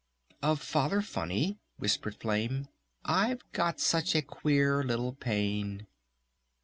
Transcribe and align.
"Of 0.41 0.59
Father 0.63 1.03
Funny," 1.03 1.59
whispered 1.77 2.15
Flame, 2.15 2.67
"I've 3.05 3.41
got 3.51 3.79
such 3.79 4.15
a 4.15 4.23
queer 4.23 4.81
little 4.83 5.13
pain." 5.13 5.85